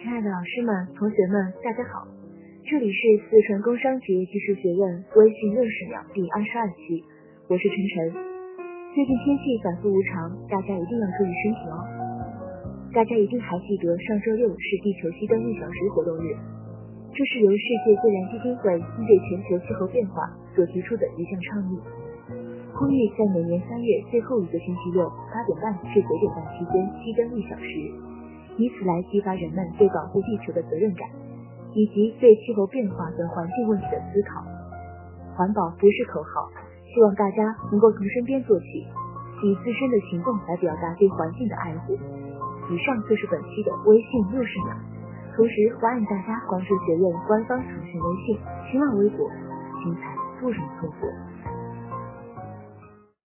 [0.00, 2.08] 亲爱的老师们、同学们，大家好！
[2.64, 4.80] 这里是四川工商职业技术学院
[5.12, 7.04] 微信六十秒第二十二期，
[7.52, 8.16] 我是晨晨。
[8.96, 11.76] 最近天气反复无常，大家一定要注意身体哦。
[12.96, 16.32] 大家一定还记得上周六是地球熄灯一小时活动日，
[17.12, 20.24] 这是由世界自然基金会应对全球气候变化
[20.56, 21.76] 所提出的一项倡议，
[22.72, 28.08] 呼吁在每年三月最后一个星期六八点半至九点半期间熄灯一小时。
[28.60, 31.08] 以此来激发人们对保护地球的责任感，
[31.72, 34.44] 以及对气候变化等环境问题的思考。
[35.32, 36.44] 环保不是口号，
[36.92, 38.84] 希望大家能够从身边做起，
[39.42, 41.96] 以自身的行动来表达对环境的爱护。
[42.68, 44.76] 以上就是本期的微信六十秒，
[45.34, 48.38] 同时欢迎大家关注学院官方腾讯微信、
[48.70, 49.26] 新浪微博，
[49.82, 51.08] 精彩不容错过。